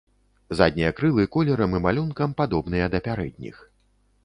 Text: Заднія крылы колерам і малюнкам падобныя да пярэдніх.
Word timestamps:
Заднія 0.59 0.89
крылы 0.99 1.25
колерам 1.35 1.77
і 1.81 1.83
малюнкам 1.85 2.35
падобныя 2.41 2.85
да 2.97 3.05
пярэдніх. 3.11 3.63